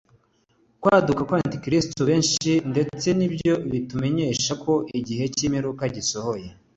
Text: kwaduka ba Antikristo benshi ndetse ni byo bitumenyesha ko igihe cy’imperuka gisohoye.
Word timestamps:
kwaduka 0.81 1.21
ba 1.29 1.35
Antikristo 1.43 2.01
benshi 2.09 2.51
ndetse 2.71 3.07
ni 3.17 3.27
byo 3.33 3.53
bitumenyesha 3.71 4.51
ko 4.63 4.73
igihe 4.99 5.25
cy’imperuka 5.35 5.83
gisohoye. 5.97 6.47